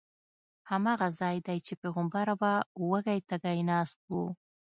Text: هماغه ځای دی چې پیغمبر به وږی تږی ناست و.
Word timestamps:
هماغه 0.69 1.07
ځای 1.19 1.37
دی 1.47 1.57
چې 1.65 1.73
پیغمبر 1.81 2.27
به 2.41 2.51
وږی 2.89 3.19
تږی 3.29 3.59
ناست 3.69 3.99
و. 4.11 4.13